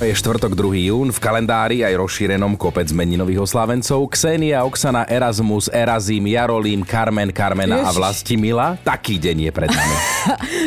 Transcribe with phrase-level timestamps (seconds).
[0.00, 0.88] Je štvrtok 2.
[0.88, 4.08] jún, v kalendári aj rozšírenom kopec meninových oslávencov.
[4.08, 8.00] Ksenia, Oksana, Erasmus, Erazim, Jarolím, Carmen, Carmena a Ježiš.
[8.00, 8.80] Vlastimila.
[8.80, 9.96] Taký deň je pred nami.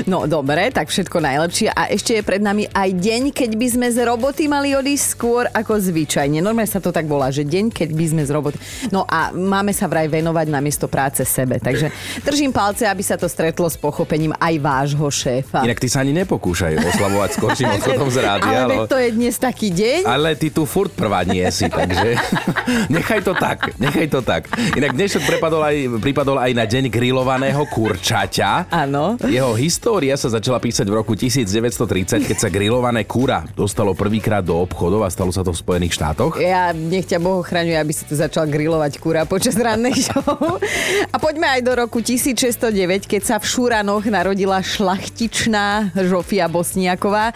[0.03, 1.69] No dobre, tak všetko najlepšie.
[1.73, 5.43] A ešte je pred nami aj deň, keď by sme z roboty mali odísť skôr
[5.49, 6.37] ako zvyčajne.
[6.37, 8.57] Normálne sa to tak volá, že deň, keď by sme z roboty...
[8.93, 11.57] No a máme sa vraj venovať namiesto práce sebe.
[11.57, 11.89] Takže
[12.21, 15.63] držím palce, aby sa to stretlo s pochopením aj vášho šéfa.
[15.65, 18.57] Inak ty sa ani nepokúšaj oslavovať skorším odchodom z rádia.
[18.61, 20.03] Ale lebo- to je dnes taký deň.
[20.03, 22.19] Ale ty tu furt prvá nie si, takže
[22.95, 24.51] nechaj to tak, nechaj to tak.
[24.75, 28.67] Inak dnešok prepadol aj, pripadol aj na deň grillovaného kurčaťa.
[28.67, 29.15] Áno.
[29.23, 34.59] Jeho história sa začala písať v roku 1930, keď sa grillované kura dostalo prvýkrát do
[34.59, 36.43] obchodov a stalo sa to v Spojených štátoch.
[36.43, 40.59] Ja nech ťa Boh ochraňuje, aby si tu začal grilovať kura počas rannej show.
[41.07, 47.31] A poďme aj do roku 1609, keď sa v Šuranoch narodila šlachtičná Žofia Bosniaková.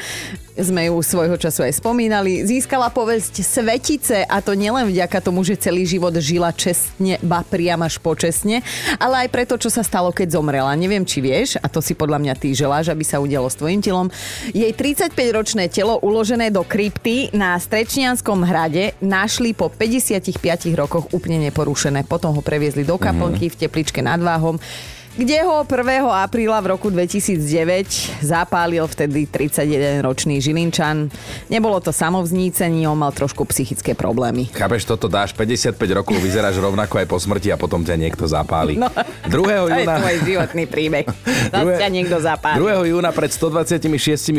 [0.58, 2.41] Sme ju svojho času aj spomínali.
[2.41, 7.86] Získala povesť Svetice a to nielen vďaka tomu, že celý život žila čestne, ba priam
[7.86, 8.66] až počestne,
[8.97, 10.73] ale aj preto, čo sa stalo, keď zomrela.
[10.73, 13.85] Neviem, či vieš, a to si podľa mňa ty želáš, aby sa udialo s tvojim
[13.85, 14.09] telom.
[14.50, 20.41] Jej 35-ročné telo uložené do krypty na Strečnianskom hrade našli po 55
[20.73, 22.02] rokoch úplne neporušené.
[22.09, 24.58] Potom ho previezli do kaplnky v tepličke nad Váhom
[25.18, 26.06] kde ho 1.
[26.14, 31.09] apríla v roku 2009 zapálil vtedy 31-ročný Žilinčan.
[31.50, 34.54] Nebolo to samovznícenie, on mal trošku psychické problémy.
[34.54, 38.78] Chápeš, toto dáš 55 rokov, vyzeráš rovnako aj po smrti a potom ťa niekto zapáli.
[38.78, 38.94] No.
[39.26, 39.34] 2.
[39.34, 39.96] To je júna...
[39.98, 41.06] tvoj životný príbeh.
[41.54, 42.62] Zas ťa niekto zapáli.
[42.62, 42.94] 2.
[42.94, 43.90] júna pred 126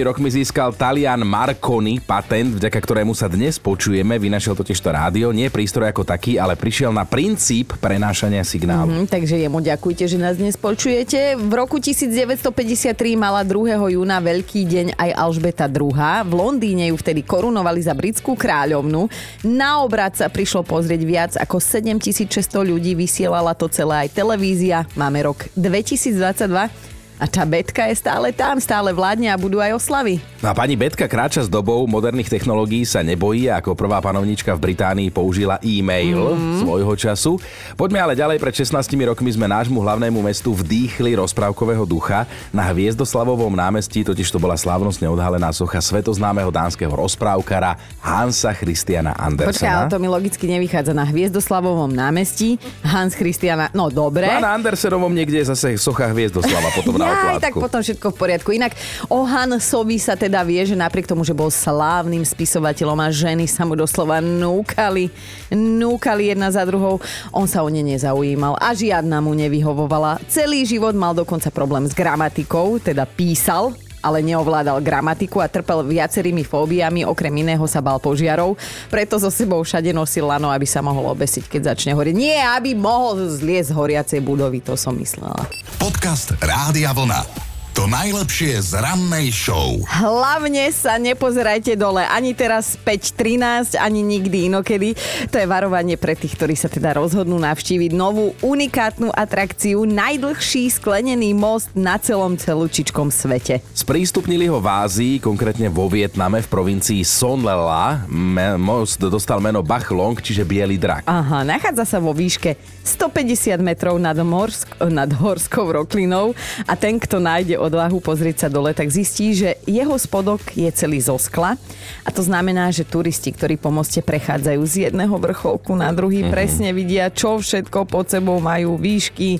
[0.06, 4.14] rokmi získal Talian Marconi patent, vďaka ktorému sa dnes počujeme.
[4.14, 9.02] Vynašiel totiž to rádio, nie prístroj ako taký, ale prišiel na princíp prenášania signálu.
[9.02, 11.32] Hm, takže jemu ďakujte, že nás dnes počujete.
[11.40, 13.88] V roku 1953 mala 2.
[13.88, 15.96] júna veľký deň aj Alžbeta II.
[16.28, 19.08] V Londýne ju vtedy korunovali za britskú kráľovnu.
[19.48, 24.84] Na obrad sa prišlo pozrieť viac ako 7600 ľudí, vysielala to celé aj televízia.
[24.92, 30.22] Máme rok 2022 a tá Betka je stále tam, stále vládne a budú aj oslavy.
[30.38, 34.54] No a pani Betka kráča s dobou moderných technológií sa nebojí a ako prvá panovnička
[34.54, 36.62] v Británii použila e-mail mm.
[36.62, 37.32] svojho času.
[37.74, 42.22] Poďme ale ďalej, pred 16 rokmi sme nášmu hlavnému mestu vdýchli rozprávkového ducha.
[42.54, 49.26] Na Hviezdoslavovom námestí totiž to bola slávnostne odhalená socha svetoznámeho dánskeho rozprávkara Hansa Christiana Počkaj,
[49.26, 49.74] Andersena.
[49.74, 52.62] ale to mi logicky nevychádza na Hviezdoslavovom námestí.
[52.86, 54.30] Hans Christiana, no dobre.
[54.30, 58.50] A na Andersenovom niekde je zase socha Hviezdoslava potom Jaj, tak potom všetko v poriadku.
[58.52, 58.76] Inak
[59.08, 63.64] o Hansovi sa teda vie, že napriek tomu, že bol slávnym spisovateľom a ženy sa
[63.64, 65.08] mu doslova núkali,
[65.54, 67.00] núkali jedna za druhou,
[67.32, 70.20] on sa o ne nezaujímal a žiadna mu nevyhovovala.
[70.28, 73.72] Celý život mal dokonca problém s gramatikou, teda písal,
[74.02, 78.54] ale neovládal gramatiku a trpel viacerými fóbiami, okrem iného sa bal požiarov,
[78.92, 82.16] preto so sebou všade nosil lano, aby sa mohol obesiť, keď začne horieť.
[82.16, 85.48] Nie, aby mohol zliesť z horiacej budovy, to som myslela.
[85.82, 87.47] Podcast Rádia Vlna.
[87.78, 89.78] To najlepšie z rannej show.
[89.86, 94.98] Hlavne sa nepozerajte dole, ani teraz 5.13, ani nikdy inokedy.
[95.30, 101.38] To je varovanie pre tých, ktorí sa teda rozhodnú navštíviť novú unikátnu atrakciu, najdlhší sklenený
[101.38, 103.62] most na celom celúčičkom svete.
[103.70, 108.02] Sprístupnili ho v Ázii, konkrétne vo Vietname v provincii Son Lela.
[108.10, 111.06] Me- most dostal meno Bach Long, čiže Bielý drak.
[111.06, 116.34] Aha, nachádza sa vo výške 150 metrov nad, morsk- nad horskou roklinou
[116.66, 120.98] a ten, kto nájde odvahu pozrieť sa dole, tak zistí, že jeho spodok je celý
[121.04, 121.60] zo skla
[122.02, 126.34] a to znamená, že turisti, ktorí po moste prechádzajú z jedného vrcholku na druhý, mm-hmm.
[126.34, 129.36] presne vidia, čo všetko pod sebou majú, výšky,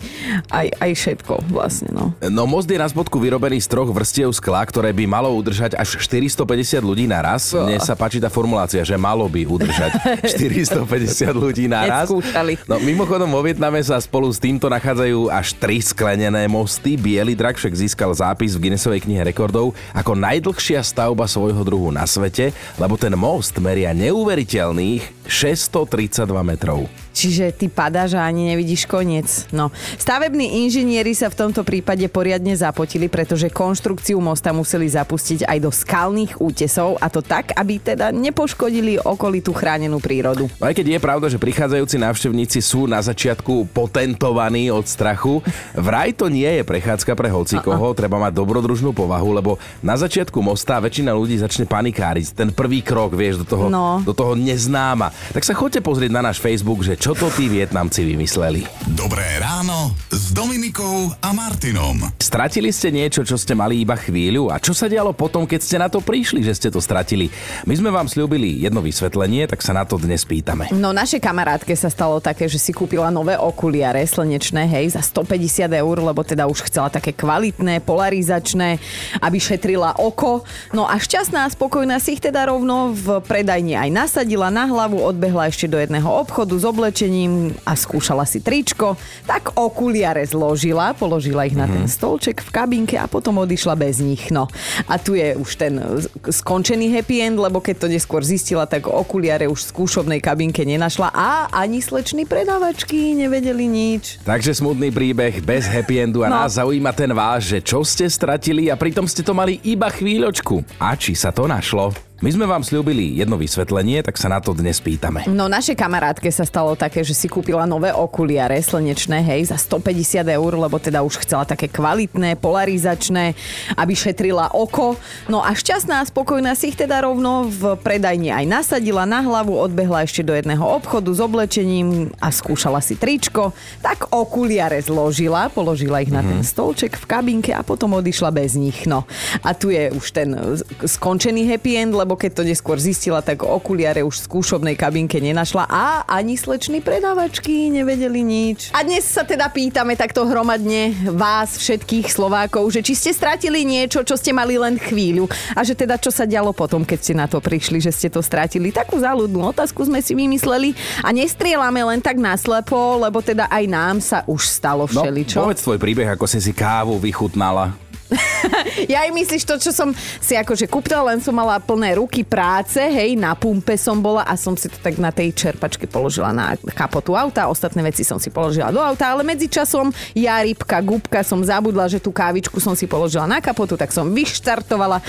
[0.52, 1.88] aj, aj všetko vlastne.
[1.90, 2.12] No.
[2.28, 5.96] No most je na spodku vyrobený z troch vrstiev skla, ktoré by malo udržať až
[5.96, 7.56] 450 ľudí naraz.
[7.56, 9.92] Mne sa páči tá formulácia, že malo by udržať
[10.36, 10.84] 450
[11.32, 12.10] ľudí naraz.
[12.10, 12.60] Neskúšali.
[12.68, 16.98] No mimochodom vo Vietname sa spolu s týmto nachádzajú až tri sklenené mosty.
[16.98, 22.02] Bielý drak však získal zápis v Guinnessovej knihe rekordov ako najdlhšia stavba svojho druhu na
[22.04, 27.07] svete, lebo ten most meria neuveriteľných 632 metrov.
[27.18, 29.50] Čiže ty padáš a ani nevidíš koniec.
[29.50, 29.74] No.
[29.98, 35.74] Stavební inžinieri sa v tomto prípade poriadne zapotili, pretože konštrukciu mosta museli zapustiť aj do
[35.74, 40.46] skalných útesov a to tak, aby teda nepoškodili okolitú chránenú prírodu.
[40.62, 45.42] Aj keď je pravda, že prichádzajúci návštevníci sú na začiatku potentovaní od strachu,
[45.74, 49.50] vraj to nie je prechádzka pre hocikoho, treba mať dobrodružnú povahu, lebo
[49.82, 52.30] na začiatku mosta väčšina ľudí začne panikáriť.
[52.30, 53.98] Ten prvý krok, vieš, do toho, No.
[54.06, 55.10] do toho neznáma.
[55.34, 58.68] Tak sa choďte pozrieť na náš Facebook, že čo čo to tí Vietnamci vymysleli.
[58.92, 59.96] Dobré ráno
[60.28, 62.04] s Dominikou a Martinom.
[62.20, 64.52] Stratili ste niečo, čo ste mali iba chvíľu?
[64.52, 67.32] A čo sa dialo potom, keď ste na to prišli, že ste to stratili?
[67.64, 70.68] My sme vám slúbili jedno vysvetlenie, tak sa na to dnes pýtame.
[70.76, 75.64] No našej kamarátke sa stalo také, že si kúpila nové okuliare slnečné, hej, za 150
[75.64, 78.76] eur, lebo teda už chcela také kvalitné, polarizačné,
[79.24, 80.44] aby šetrila oko.
[80.76, 85.00] No a šťastná a spokojná si ich teda rovno v predajni aj nasadila na hlavu,
[85.00, 89.00] odbehla ešte do jedného obchodu s oblečením a skúšala si tričko.
[89.24, 94.32] Tak okuliare zložila, položila ich na ten stolček v kabinke a potom odišla bez nich.
[94.32, 94.48] No
[94.86, 95.76] a tu je už ten
[96.24, 101.12] skončený happy end, lebo keď to neskôr zistila, tak okuliare už v skúšobnej kabinke nenašla
[101.12, 104.22] a ani sleční predávačky nevedeli nič.
[104.24, 106.44] Takže smutný príbeh bez happy endu a No.
[106.44, 110.64] nás zaujíma ten váš, že čo ste stratili a pritom ste to mali iba chvíľočku.
[110.80, 112.07] A či sa to našlo?
[112.18, 115.30] My sme vám slúbili jedno vysvetlenie, tak sa na to dnes pýtame.
[115.30, 120.26] No našej kamarátke sa stalo také, že si kúpila nové okuliare slnečné, hej, za 150
[120.26, 123.38] eur, lebo teda už chcela také kvalitné, polarizačné,
[123.78, 124.98] aby šetrila oko.
[125.30, 129.54] No a šťastná a spokojná si ich teda rovno v predajni aj nasadila na hlavu,
[129.54, 133.54] odbehla ešte do jedného obchodu s oblečením a skúšala si tričko.
[133.78, 138.90] Tak okuliare zložila, položila ich na ten stolček v kabinke a potom odišla bez nich.
[138.90, 139.06] No
[139.46, 140.34] a tu je už ten
[140.82, 145.66] skončený happy end, lebo keď to neskôr zistila, tak okuliare už v skúšobnej kabinke nenašla
[145.66, 148.70] a ani sleční predávačky nevedeli nič.
[148.70, 154.06] A dnes sa teda pýtame takto hromadne vás, všetkých Slovákov, že či ste stratili niečo,
[154.06, 157.26] čo ste mali len chvíľu a že teda čo sa dialo potom, keď ste na
[157.26, 158.70] to prišli, že ste to stratili.
[158.70, 163.96] Takú záľudnú otázku sme si vymysleli a nestrielame len tak naslepo, lebo teda aj nám
[163.98, 165.42] sa už stalo No, všeličo.
[165.42, 167.87] povedz tvoj príbeh, ako si si kávu vychutnala.
[168.92, 172.80] Ja aj myslíš to, čo som si akože kúpila, len som mala plné ruky práce,
[172.80, 176.56] hej, na pumpe som bola a som si to tak na tej čerpačke položila na
[176.72, 181.40] kapotu auta, ostatné veci som si položila do auta, ale medzičasom ja, rybka, gubka som
[181.44, 185.04] zabudla, že tú kávičku som si položila na kapotu, tak som vyštartovala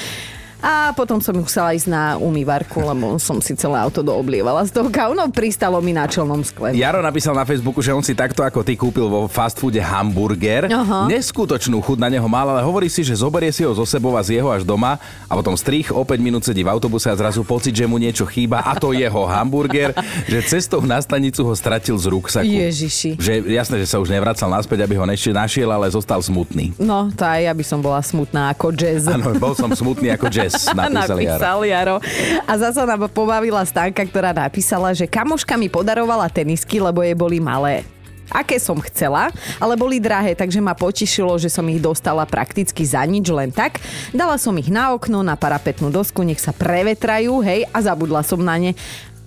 [0.60, 4.92] a potom som musela ísť na umývarku, lebo som si celé auto dooblievala z toho
[4.92, 5.16] kávu.
[5.16, 6.76] No pristalo mi na čelnom skle.
[6.76, 10.68] Jaro napísal na Facebooku, že on si takto ako ty kúpil vo fast foode hamburger.
[10.68, 11.08] Aha.
[11.08, 14.22] Neskutočnú chuť na neho mal, ale hovorí si, že zoberie si ho zo sebou a
[14.24, 17.44] z jeho až doma a potom strich, o 5 minút sedí v autobuse a zrazu
[17.48, 19.96] pocit, že mu niečo chýba a to jeho hamburger,
[20.28, 22.48] že cestou na stanicu ho stratil z ruksaku.
[22.50, 23.16] Ježiši.
[23.20, 26.74] Že jasné, že sa už nevracal naspäť, aby ho ešte našiel, ale zostal smutný.
[26.78, 29.10] No, to aj ja by som bola smutná ako jazz.
[29.10, 31.16] Áno, bol som smutný ako jazz, napísal Jaro.
[31.16, 31.98] napísal Jaro.
[32.46, 37.38] A zasa nám pobavila Stanka, ktorá napísala, že kamoška mi podarovala tenisky, lebo jej boli
[37.38, 37.86] malé
[38.30, 43.02] aké som chcela, ale boli drahé, takže ma potešilo, že som ich dostala prakticky za
[43.04, 43.82] nič, len tak.
[44.14, 48.40] Dala som ich na okno, na parapetnú dosku, nech sa prevetrajú, hej, a zabudla som
[48.40, 48.78] na ne.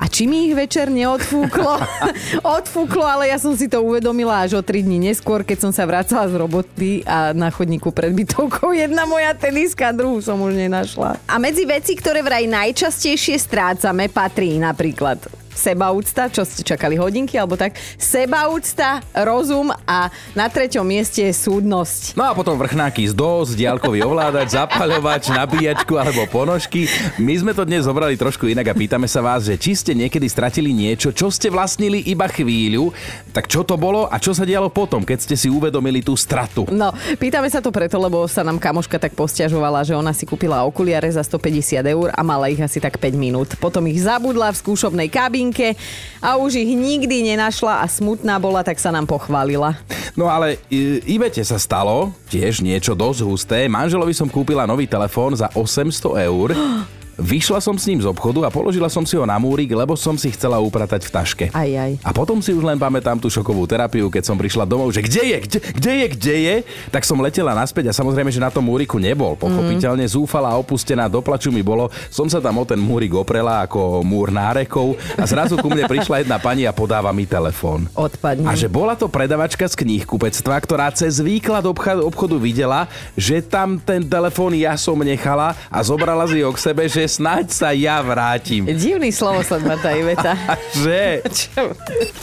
[0.02, 1.78] A či mi ich večer neodfúklo?
[2.58, 5.86] Odfúklo, ale ja som si to uvedomila až o 3 dní neskôr, keď som sa
[5.86, 11.22] vracala z roboty a na chodníku pred bytovkou jedna moja teniska, druhú som už nenašla.
[11.30, 15.22] A medzi veci, ktoré vraj najčastejšie strácame, patrí napríklad
[15.52, 22.16] sebaúcta, čo ste čakali hodinky alebo tak, sebaúcta, rozum a na treťom mieste je súdnosť.
[22.16, 26.88] No a potom vrchnáky z DOS, diaľkový ovládač, zapaľovač, nabíjačku alebo ponožky.
[27.20, 30.26] My sme to dnes zobrali trošku inak a pýtame sa vás, že či ste niekedy
[30.26, 32.90] stratili niečo, čo ste vlastnili iba chvíľu,
[33.30, 36.66] tak čo to bolo a čo sa dialo potom, keď ste si uvedomili tú stratu.
[36.72, 40.64] No, pýtame sa to preto, lebo sa nám kamoška tak posťažovala, že ona si kúpila
[40.64, 43.54] okuliare za 150 eur a mala ich asi tak 5 minút.
[43.60, 45.08] Potom ich zabudla v skúšobnej
[45.42, 45.74] kabinke
[46.22, 49.74] a už ich nikdy nenašla a smutná bola, tak sa nám pochválila.
[50.14, 53.58] No ale i- Ivete sa stalo tiež niečo dosť husté.
[53.66, 56.54] Manželovi som kúpila nový telefón za 800 eur.
[57.20, 60.16] Vyšla som s ním z obchodu a položila som si ho na múrik, lebo som
[60.16, 61.46] si chcela upratať v taške.
[61.52, 62.00] Aj, aj.
[62.00, 65.22] A potom si už len pamätám tú šokovú terapiu, keď som prišla domov, že kde
[65.22, 66.56] je, kde, kde je, kde je,
[66.88, 69.36] tak som letela naspäť a samozrejme, že na tom múriku nebol.
[69.36, 74.00] Pochopiteľne zúfala a opustená, doplaču mi bolo, som sa tam o ten múrik oprela ako
[74.00, 77.92] múr nárekov a zrazu ku mne prišla jedna pani a podáva mi telefón.
[77.92, 78.48] Odpadne.
[78.48, 84.00] A že bola to predavačka z knihkupectva, ktorá cez výklad obchodu videla, že tam ten
[84.00, 88.66] telefón ja som nechala a zobrala si ho k sebe, že snáď sa ja vrátim.
[88.66, 90.34] Divný slovosled má tá Iveta.
[90.82, 91.22] Že...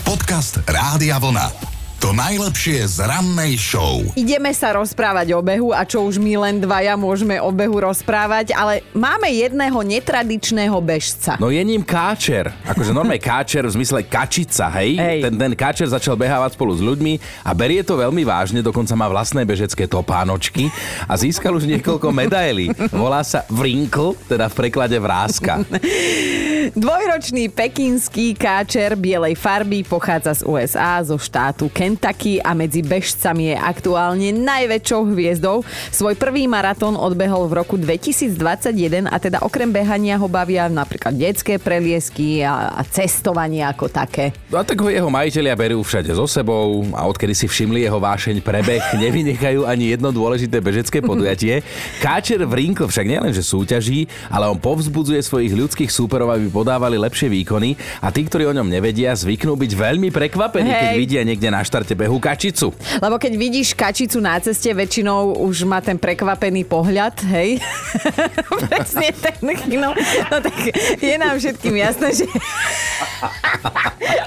[0.04, 1.79] Podcast Rádia Vlna.
[2.00, 4.00] To najlepšie z rannej show.
[4.15, 8.56] Ideme sa rozprávať o behu a čo už my len dvaja môžeme o behu rozprávať,
[8.56, 11.36] ale máme jedného netradičného bežca.
[11.44, 12.56] No je ním káčer.
[12.63, 14.96] Akože normálne káčer v zmysle kačica, hej?
[14.96, 15.27] Hej.
[15.27, 19.12] Ten, ten káčer začal behávať spolu s ľuďmi a berie to veľmi vážne, dokonca má
[19.12, 20.72] vlastné bežecké topánočky
[21.03, 22.72] a získal už niekoľko medailí.
[22.96, 25.68] Volá sa Vrinkl, teda v preklade vrázka.
[26.60, 33.56] Dvojročný pekinský káčer bielej farby pochádza z USA, zo štátu Kentucky a medzi bežcami je
[33.56, 35.63] aktuálne najväčšou hviezdou.
[35.88, 41.63] Svoj prvý maratón odbehol v roku 2021 a teda okrem behania ho bavia napríklad detské
[41.63, 44.36] preliesky a, a cestovanie ako také.
[44.51, 48.04] No a tak ho jeho majiteľia berú všade so sebou a odkedy si všimli jeho
[48.04, 51.63] vášeň prebeh, nevynechajú ani jedno dôležité bežecké podujatie.
[52.04, 57.29] Káčer v Rinkl však nielenže súťaží, ale on povzbudzuje svojich ľudských súperov, aby podávali lepšie
[57.32, 61.00] výkony a tí, ktorí o ňom nevedia, zvyknú byť veľmi prekvapení, keď Hej.
[61.00, 62.74] vidia niekde na štarte behu kačicu.
[63.00, 67.62] Lebo keď vidíš kačicu na ceste, väčšinou už má ten prekvapený pohľad, hej?
[68.68, 69.36] Presne ten
[69.77, 69.94] no,
[70.29, 70.56] no tak
[71.00, 72.25] je nám všetkým jasné, že...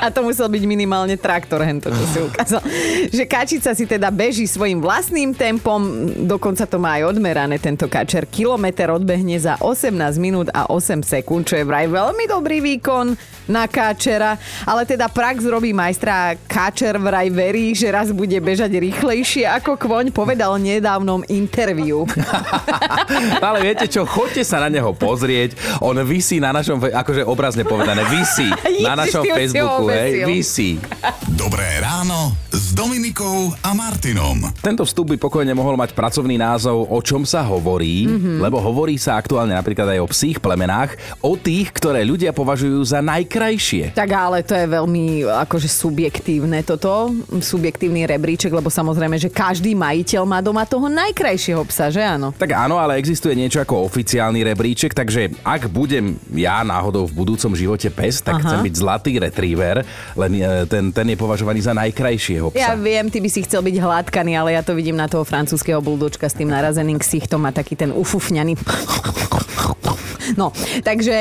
[0.02, 2.60] A to musel byť minimálne traktor, hento, čo si ukázal.
[3.10, 8.26] Že kačica si teda beží svojim vlastným tempom, dokonca to má aj odmerané tento kačer.
[8.26, 13.16] Kilometr odbehne za 18 minút a 8 sekúnd, čo je vraj veľmi dobrý výkon
[13.48, 14.38] na káčera,
[14.68, 19.80] ale teda prax robí majstra a káčer vraj verí, že raz bude bežať rýchlejšie ako
[19.80, 22.06] kvoň, povedal v nedávnom interviu.
[23.46, 25.58] Ale viete čo, choďte sa na neho pozrieť.
[25.82, 28.46] On vysí na našom, akože obrazne povedané, vysí
[28.86, 30.78] na našom Facebooku, hej, vysí.
[31.32, 34.52] Dobré ráno s Dominikou a Martinom.
[34.62, 38.38] Tento vstup by pokojne mohol mať pracovný názov O čom sa hovorí, mm-hmm.
[38.38, 43.00] lebo hovorí sa aktuálne napríklad aj o psích plemenách, o tých, ktoré ľudia považujú za
[43.00, 43.96] najkrajšie.
[43.96, 50.22] Tak ale to je veľmi akože subjektívne toto, subjektívny rebríček, lebo samozrejme, že každý majiteľ
[50.26, 52.34] má doma toho najkrajšieho psa, že áno?
[52.34, 57.52] Tak áno, ale existuje niečo ako oficiálny rebríček, takže ak budem ja náhodou v budúcom
[57.54, 58.44] živote pes, tak Aha.
[58.44, 62.58] chcem byť zlatý retriever, len e, ten, ten je považovaný za najkrajšieho psa.
[62.58, 65.78] Ja viem, ty by si chcel byť hladkaný, ale ja to vidím na toho francúzského
[65.82, 68.58] buldočka s tým narazeným ksichtom, má taký ten ufufňaný.
[70.36, 71.16] No, takže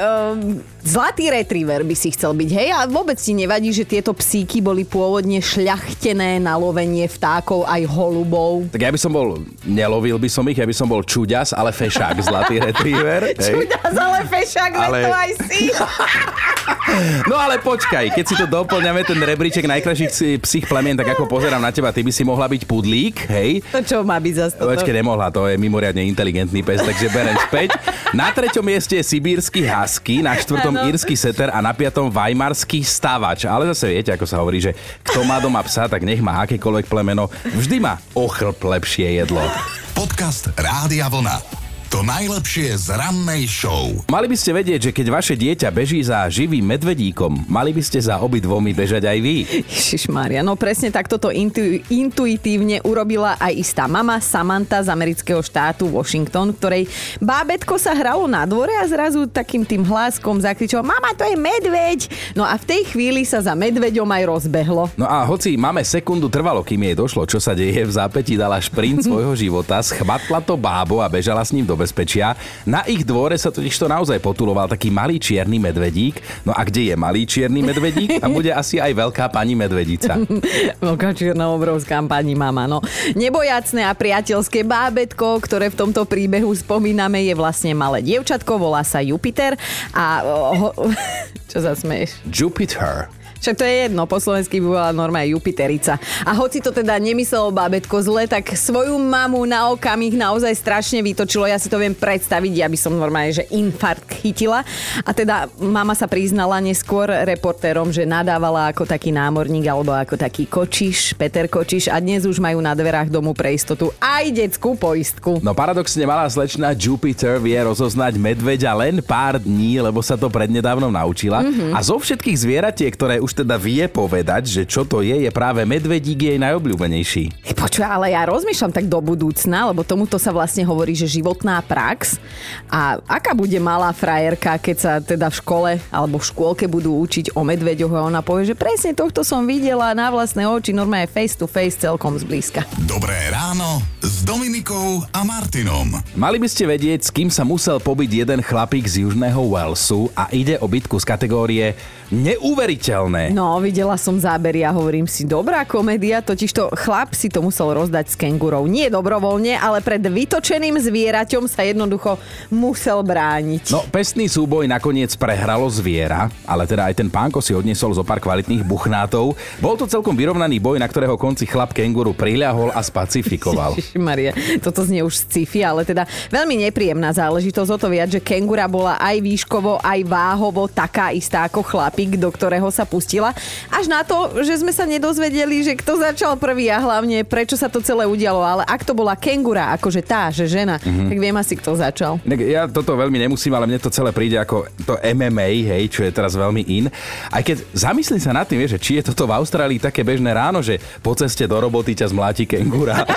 [0.00, 2.68] um, zlatý retriever by si chcel byť, hej?
[2.74, 8.70] A vôbec ti nevadí, že tieto psíky boli pôvodne šľachtené na lovenie vtákov aj holubov.
[8.70, 11.70] Tak ja by som bol, nelovil by som ich, ja by som bol čuďas, ale
[11.70, 13.34] fešák, zlatý retriever.
[13.46, 14.98] Čuďas, ale fešák, ale...
[15.06, 15.60] To aj si.
[17.26, 21.62] No ale počkaj, keď si to doplňame, ten rebríček najkrajších psích plemien, tak ako pozerám
[21.62, 23.62] na teba, ty by si mohla byť pudlík, hej?
[23.74, 24.66] To čo má byť za to?
[24.70, 27.74] Počkej, nemohla, to je mimoriadne inteligentný pes, takže berem späť.
[28.14, 30.88] Na treťom mieste je sibírsky husky, na štvrtom Áno.
[30.88, 33.44] írsky setter a na piatom vajmarský stavač.
[33.44, 34.72] Ale zase viete, ako sa hovorí, že
[35.04, 39.44] kto má doma psa, tak nech má akékoľvek plemeno, vždy má ochlp lepšie jedlo.
[39.92, 41.65] Podcast Rádia Vlna.
[41.96, 43.88] To najlepšie z rannej show.
[44.12, 47.96] Mali by ste vedieť, že keď vaše dieťa beží za živým medvedíkom, mali by ste
[48.04, 49.64] za obidvomi bežať aj vy.
[49.64, 55.40] Ježiš Mária, no presne takto to intu, intuitívne urobila aj istá mama Samantha z amerického
[55.40, 56.84] štátu Washington, ktorej
[57.16, 62.12] bábetko sa hralo na dvore a zrazu takým tým hláskom zakričalo Mama, to je medveď!
[62.36, 64.92] No a v tej chvíli sa za medveďom aj rozbehlo.
[65.00, 68.60] No a hoci máme sekundu trvalo, kým jej došlo, čo sa deje, v zápäti dala
[68.60, 72.34] šprint svojho života, schmatla to bábo a bežala s ním do bezpečia.
[72.66, 76.18] Na ich dvore sa totiž to naozaj potuloval taký malý čierny medvedík.
[76.42, 78.18] No a kde je malý čierny medvedík?
[78.18, 80.18] Tam bude asi aj veľká pani medvedica.
[80.86, 82.82] Veľká čierna obrovská pani mama, no.
[83.14, 88.98] Nebojacné a priateľské bábetko, ktoré v tomto príbehu spomíname, je vlastne malé dievčatko, volá sa
[88.98, 89.54] Jupiter
[89.94, 90.26] a...
[90.56, 90.74] Ho,
[91.50, 92.26] čo sa smeješ?
[92.26, 93.06] Jupiter.
[93.40, 96.00] Však to je jedno, po slovensky by bola normálne Jupiterica.
[96.24, 101.44] A hoci to teda nemyslelo bábetko zle, tak svoju mamu na okamih naozaj strašne vytočilo.
[101.46, 104.64] Ja si to viem predstaviť, ja by som normálne, že infarkt chytila.
[105.04, 110.48] A teda mama sa priznala neskôr reportérom, že nadávala ako taký námorník alebo ako taký
[110.48, 115.38] kočiš, Peter Kočiš a dnes už majú na dverách domu pre istotu aj detskú poistku.
[115.42, 120.90] No paradoxne malá slečna Jupiter vie rozoznať medveďa len pár dní, lebo sa to prednedávnom
[120.90, 121.42] naučila.
[121.42, 121.72] Mm-hmm.
[121.74, 125.66] A zo všetkých zvieratiek, ktoré už teda vie povedať, že čo to je, je práve
[125.66, 127.50] medvedík jej najobľúbenejší.
[127.58, 132.22] Počuj, ale ja rozmýšľam tak do budúcna, lebo tomuto sa vlastne hovorí, že životná prax.
[132.70, 137.34] A aká bude malá frajerka, keď sa teda v škole alebo v škôlke budú učiť
[137.34, 141.34] o medveďoch a ona povie, že presne tohto som videla na vlastné oči, normálne face
[141.34, 142.62] to face celkom zblízka.
[142.86, 145.98] Dobré ráno s Dominikou a Martinom.
[146.14, 150.30] Mali by ste vedieť, s kým sa musel pobiť jeden chlapík z Južného Walesu a
[150.30, 151.66] ide o bitku z kategórie
[152.10, 153.34] neuveriteľné.
[153.34, 157.74] No, videla som zábery a hovorím si, dobrá komédia, totiž to chlap si to musel
[157.74, 158.66] rozdať s kengurou.
[158.70, 162.18] Nie dobrovoľne, ale pred vytočeným zvieraťom sa jednoducho
[162.50, 163.74] musel brániť.
[163.74, 168.22] No, pestný súboj nakoniec prehralo zviera, ale teda aj ten pánko si odniesol zo pár
[168.22, 169.34] kvalitných buchnátov.
[169.58, 173.74] Bol to celkom vyrovnaný boj, na ktorého konci chlap kenguru priľahol a spacifikoval.
[173.98, 174.30] Maria,
[174.62, 178.96] toto znie už sci-fi, ale teda veľmi nepríjemná záležitosť o to viac, že kengura bola
[179.02, 181.64] aj výškovo, aj váhovo taká istá ako
[181.96, 183.32] chlapík, do ktorého sa pustila.
[183.72, 187.72] Až na to, že sme sa nedozvedeli, že kto začal prvý a hlavne prečo sa
[187.72, 188.44] to celé udialo.
[188.44, 191.08] Ale ak to bola kengura, akože tá, že žena, mm-hmm.
[191.08, 192.20] tak viem asi, kto začal.
[192.28, 196.12] Ja toto veľmi nemusím, ale mne to celé príde ako to MMA, hej, čo je
[196.12, 196.92] teraz veľmi in.
[197.32, 200.60] Aj keď zamyslím sa nad tým, že či je toto v Austrálii také bežné ráno,
[200.60, 203.08] že po ceste do roboty ťa zmláti kengura.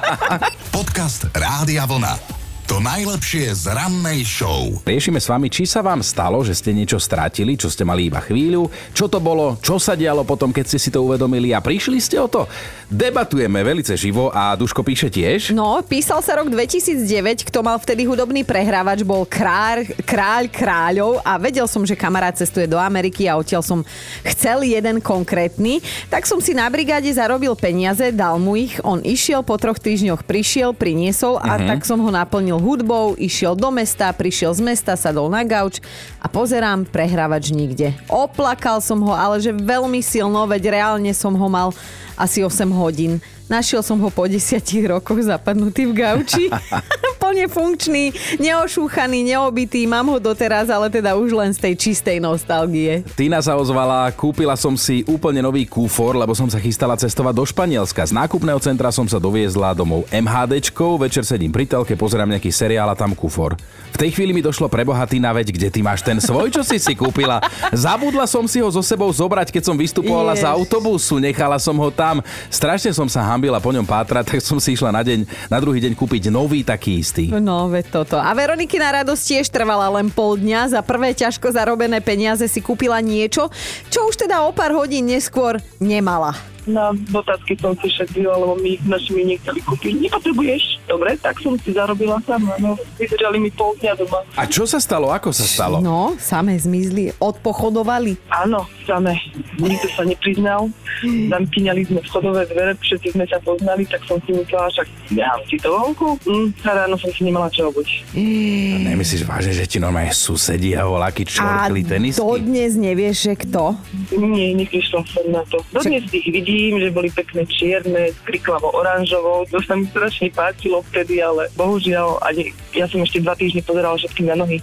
[0.76, 2.39] Podcast Rádia Vlna.
[2.70, 4.70] To najlepšie z rannej show.
[4.86, 8.22] Riešime s vami, či sa vám stalo, že ste niečo strátili, čo ste mali iba
[8.22, 11.98] chvíľu, čo to bolo, čo sa dialo potom, keď ste si to uvedomili a prišli
[11.98, 12.46] ste o to.
[12.86, 15.50] Debatujeme velice živo a Duško píše tiež.
[15.50, 21.42] No, písal sa rok 2009, kto mal vtedy hudobný prehrávač, bol kráľ, kráľ kráľov a
[21.42, 23.82] vedel som, že kamarát cestuje do Ameriky a odtiaľ som
[24.22, 29.42] chcel jeden konkrétny, tak som si na brigáde zarobil peniaze, dal mu ich, on išiel,
[29.42, 31.66] po troch týždňoch prišiel, priniesol a uh-huh.
[31.66, 35.80] tak som ho naplnil hudbou, išiel do mesta, prišiel z mesta, sadol na gauč
[36.20, 37.96] a pozerám, prehrávač nikde.
[38.06, 41.72] Oplakal som ho, ale že veľmi silno, veď reálne som ho mal
[42.20, 43.18] asi 8 hodín.
[43.50, 46.46] Našiel som ho po 10 rokoch zapadnutý v gauči.
[47.30, 48.10] plne funkčný,
[48.42, 53.06] neošúchaný, neobitý, mám ho doteraz, ale teda už len z tej čistej nostalgie.
[53.14, 57.44] Tina sa ozvala, kúpila som si úplne nový kúfor, lebo som sa chystala cestovať do
[57.46, 58.02] Španielska.
[58.02, 62.90] Z nákupného centra som sa doviezla domov MHDčkou, večer sedím pri telke, pozerám nejaký seriál
[62.90, 63.54] a tam kúfor.
[63.94, 66.82] V tej chvíli mi došlo preboha Tina, veď kde ty máš ten svoj, čo si
[66.82, 67.38] si kúpila?
[67.70, 71.94] Zabudla som si ho so sebou zobrať, keď som vystupovala z autobusu, nechala som ho
[71.94, 72.24] tam.
[72.50, 75.80] Strašne som sa hambila po ňom pátrať, tak som si išla na, deň, na druhý
[75.80, 77.32] deň kúpiť nový taký istý.
[77.32, 78.20] No, veď toto.
[78.20, 80.76] A Veroniky na radosť tiež trvala len pol dňa.
[80.76, 83.48] Za prvé ťažko zarobené peniaze si kúpila niečo,
[83.88, 86.36] čo už teda o pár hodín neskôr nemala
[86.66, 89.92] na botácky som si šetrila, lebo my ich našimi nechceli kúpiť.
[90.08, 90.62] Nepotrebuješ?
[90.90, 92.58] Dobre, tak som si zarobila sama.
[92.58, 94.20] No, vydržali mi pol dňa doma.
[94.34, 95.14] A čo sa stalo?
[95.14, 95.78] Ako sa stalo?
[95.78, 97.14] No, samé zmizli.
[97.22, 98.18] Odpochodovali.
[98.28, 99.16] Áno, samé.
[99.56, 100.68] Nikto sa nepriznal.
[101.06, 105.56] Zamkyňali sme schodové dvere, všetci sme sa poznali, tak som si myslela, však ja si
[105.56, 106.18] to vonku.
[106.26, 107.88] Mm, a ráno som si nemala čo obuť.
[108.12, 108.92] Mm.
[108.92, 112.20] Nemyslíš vážne, že ti normálne susedia voláky čorkli tenisky?
[112.20, 113.78] A dodnes nevieš, že kto?
[114.12, 115.62] Nie, neprišla som na to.
[115.70, 119.46] Dodnes ich vidím vidím, že boli pekné čierne kriklavo oranžovou.
[119.54, 123.98] To sa mi strašne páčilo vtedy, ale bohužiaľ ani ja som ešte dva týždne pozeral
[123.98, 124.58] všetkým na nohy.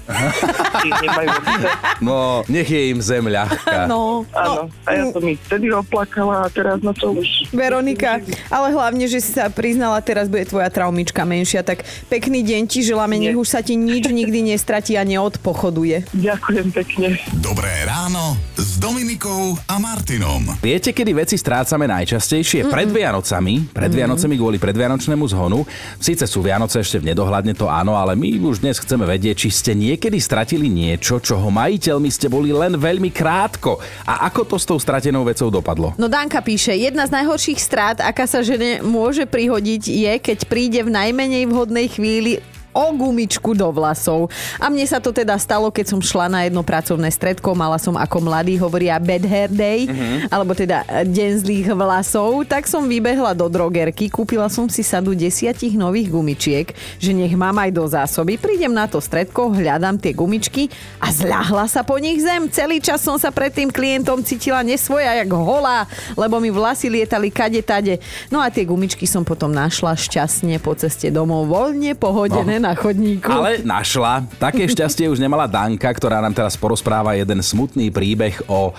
[2.08, 3.88] no, nech je im zem ľahká.
[3.88, 7.52] No, Áno, a ja som ich vtedy oplakala a teraz na to už.
[7.52, 12.62] Veronika, ale hlavne, že si sa priznala, teraz bude tvoja traumička menšia, tak pekný deň
[12.67, 16.08] ti želáme, nech už sa ti nič nikdy nestratí a neodpochoduje.
[16.15, 17.19] Ďakujem pekne.
[17.43, 20.58] Dobré ráno s Dominikou a Martinom.
[20.63, 25.62] Viete, kedy veci stráca strácame najčastejšie mm pred Vianocami, pred mm Vianocami kvôli predvianočnému zhonu.
[26.02, 29.50] Síce sú Vianoce ešte v nedohľadne, to áno, ale my už dnes chceme vedieť, či
[29.54, 33.78] ste niekedy stratili niečo, čoho majiteľmi ste boli len veľmi krátko.
[34.10, 35.94] A ako to s tou stratenou vecou dopadlo?
[36.02, 40.82] No Danka píše, jedna z najhorších strát, aká sa žene môže prihodiť, je, keď príde
[40.82, 42.42] v najmenej vhodnej chvíli
[42.78, 44.30] o gumičku do vlasov.
[44.62, 47.98] A mne sa to teda stalo, keď som šla na jedno pracovné stredko, mala som
[47.98, 50.30] ako mladý, hovoria bad hair day, mm-hmm.
[50.30, 55.74] alebo teda deň zlých vlasov, tak som vybehla do drogerky, kúpila som si sadu desiatich
[55.74, 56.70] nových gumičiek,
[57.02, 58.38] že nech mám aj do zásoby.
[58.38, 60.70] Prídem na to stredko, hľadám tie gumičky
[61.02, 62.46] a zľahla sa po nich zem.
[62.54, 67.34] Celý čas som sa pred tým klientom cítila nesvoja, jak holá, lebo mi vlasy lietali
[67.34, 67.98] kade tade.
[68.30, 72.66] No a tie gumičky som potom našla šťastne po ceste domov, voľne pohodené no na
[72.75, 73.30] chodníku.
[73.30, 74.25] Ale našla.
[74.41, 78.75] Také šťastie už nemala Danka, ktorá nám teraz porozpráva jeden smutný príbeh o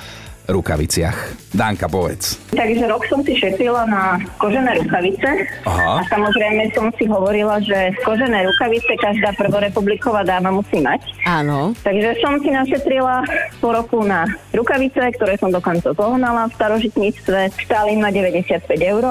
[0.48, 1.36] rukaviciach.
[1.52, 2.40] Dánka, povedz.
[2.52, 6.00] Takže rok som si šetrila na kožené rukavice Aha.
[6.00, 11.04] a samozrejme som si hovorila, že kožené rukavice každá prvorepubliková dáma musí mať.
[11.24, 11.72] Áno.
[11.84, 13.24] Takže som si našetrila
[13.60, 17.52] po roku na rukavice, ktoré som dokonca zohnala v starožitníctve.
[17.64, 19.04] Stáli ma 95 eur.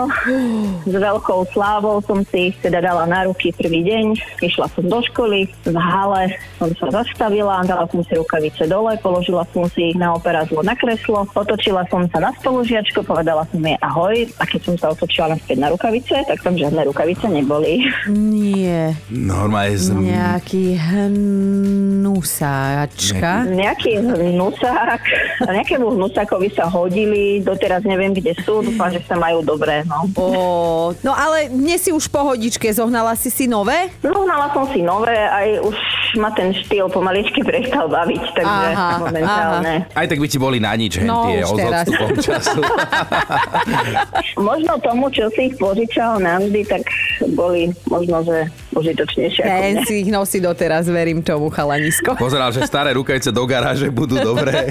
[0.86, 4.06] S veľkou slávou som si ich teda dala na ruky prvý deň.
[4.46, 9.46] Išla som do školy, v hale som sa zastavila, dala som si rukavice dole, položila
[9.54, 13.78] som si ich na operazlo na kreslo otočila som sa na spolužiačku, povedala som jej
[13.82, 17.84] ahoj a keď som sa otočila naspäť na rukavice, tak tam žiadne rukavice neboli.
[18.08, 19.92] Nie, Normálne z...
[19.92, 20.78] nejaký
[22.08, 22.52] hnusáčka.
[23.48, 25.02] Nejaký hnusák,
[25.48, 30.08] nejakému hnusákovi sa hodili, doteraz neviem, kde sú, dúfam, že sa majú dobré, no.
[30.16, 33.90] Ó, no ale dnes si už pohodičke, zohnala si si nové?
[34.04, 35.76] Zohnala som si nové, aj už
[36.16, 39.74] ma ten štýl pomaličky prestal baviť, takže Aha, momentálne.
[39.90, 41.84] Aj tak by ti boli na nič, hen No, tie už s teraz.
[41.84, 42.62] odstupom času.
[44.48, 46.88] Možno tomu, čo si ich požičal navždy, tak
[47.30, 48.38] boli možno, že
[48.72, 49.84] užitočnejšie ako mne.
[49.84, 52.14] si ich nosí doteraz, verím tomu, chalanisko.
[52.16, 54.70] Pozeral, že staré rukavice do garáže budú dobré.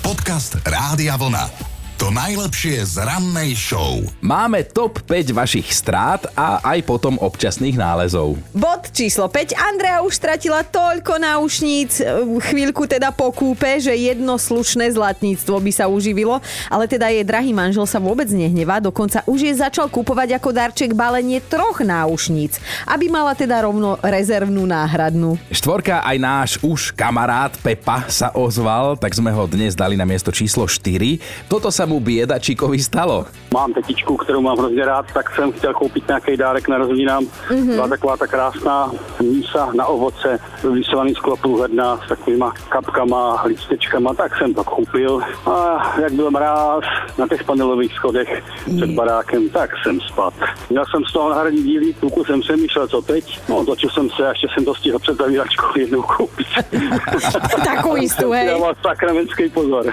[0.00, 1.75] Podcast Rádia Vlna.
[2.06, 3.98] To najlepšie z rannej show.
[4.22, 8.38] Máme top 5 vašich strát a aj potom občasných nálezov.
[8.54, 9.58] Bod číslo 5.
[9.58, 12.06] Andrea už stratila toľko náušníc, e,
[12.46, 16.38] chvíľku teda po kúpe, že jedno slušné zlatníctvo by sa uživilo,
[16.70, 20.94] ale teda jej drahý manžel sa vôbec nehnevá, dokonca už je začal kúpovať ako darček
[20.94, 25.42] balenie troch náušníc, aby mala teda rovno rezervnú náhradnú.
[25.50, 30.30] Štvorka aj náš už kamarát Pepa sa ozval, tak sme ho dnes dali na miesto
[30.30, 31.50] číslo 4.
[31.50, 33.26] Toto sa mu biedačíkovi stalo.
[33.54, 37.24] Mám tetičku, kterou mám hrozně rád, tak jsem chtěl koupit nějaký dárek na narozeninám.
[37.24, 37.74] Mm-hmm.
[37.74, 40.38] Byla taková ta krásná mísa na ovoce,
[40.72, 45.20] vysovaný sklo průhledná s takovýma kapkama, listečkama, tak jsem to koupil.
[45.46, 46.84] A jak byl mráz
[47.18, 48.42] na těch panelových schodech
[48.76, 50.34] před barákem, tak jsem spad.
[50.70, 53.40] Měl jsem z toho náhradní díly, kluku jsem přemýšlel, co teď.
[53.48, 56.46] No, otočil jsem se a ještě jsem to stihl před zavíračkou jednou koupit.
[57.64, 58.46] Takú istú, hej.
[58.52, 59.92] Dával sakramentský pozor.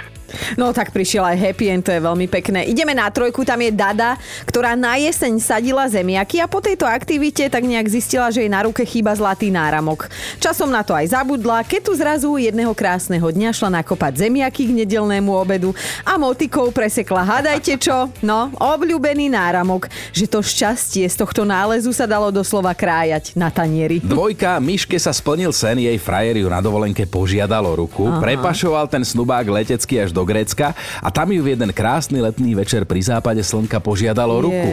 [0.56, 2.65] No tak prišiel aj happy end, to je veľmi pekné.
[2.69, 7.46] Ideme na trojku, tam je Dada, ktorá na jeseň sadila zemiaky a po tejto aktivite
[7.50, 10.10] tak nejak zistila, že jej na ruke chýba zlatý náramok.
[10.41, 14.78] Časom na to aj zabudla, keď tu zrazu jedného krásneho dňa šla nakopať zemiaky k
[14.84, 18.10] nedelnému obedu a motikou presekla, hádajte čo?
[18.26, 24.02] No, obľúbený náramok, že to šťastie z tohto nálezu sa dalo doslova krájať na tanieri.
[24.02, 28.24] Dvojka, Myške sa splnil sen, jej frajer ju na dovolenke požiadalo ruku, Aha.
[28.24, 32.88] prepašoval ten snubák letecky až do Grécka a tam ju v jeden krásny letný večer
[32.88, 34.68] pri západe slnka požiadalo ruku.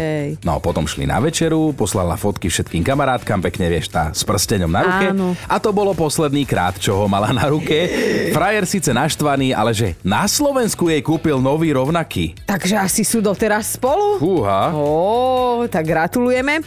[0.47, 4.83] No potom šli na večeru, poslala fotky všetkým kamarátkam, pekne vieš, tá s prsteňom na
[4.87, 5.07] ruke.
[5.13, 5.35] Áno.
[5.51, 7.91] A to bolo posledný krát, čo ho mala na ruke.
[8.31, 12.39] Frajer síce naštvaný, ale že na Slovensku jej kúpil nový rovnaký.
[12.47, 14.23] Takže asi sú doteraz spolu?
[14.23, 14.71] Fúha.
[14.73, 16.63] Ó, tak gratulujeme.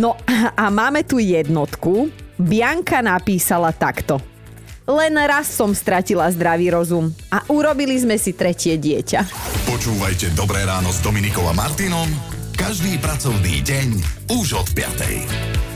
[0.00, 0.16] No
[0.56, 2.08] a máme tu jednotku.
[2.40, 4.31] Bianka napísala takto.
[4.82, 9.20] Len raz som stratila zdravý rozum a urobili sme si tretie dieťa.
[9.70, 12.10] Počúvajte Dobré ráno s Dominikou a Martinom
[12.62, 13.88] každý pracovný deň
[14.38, 15.71] už od 5.